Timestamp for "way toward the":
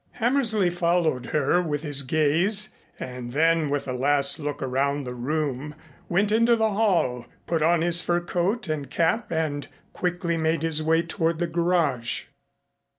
10.81-11.45